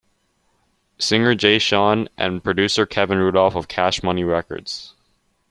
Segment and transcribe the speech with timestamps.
[0.97, 4.95] Singer Jay Sean and producer Kevin Rudolf of Cash Money Records.